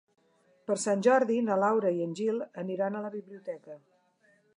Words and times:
Per 0.69 0.77
Sant 0.83 1.03
Jordi 1.07 1.35
na 1.49 1.57
Laura 1.63 1.91
i 1.97 2.01
en 2.05 2.15
Gil 2.21 2.41
aniran 2.63 2.97
a 3.01 3.05
la 3.05 3.13
biblioteca. 3.17 3.77